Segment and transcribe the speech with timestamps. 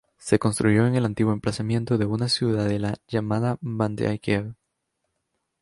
[0.17, 4.55] Se construyó en el antiguo emplazamiento de una ciudadela llamada "Banteay Kev".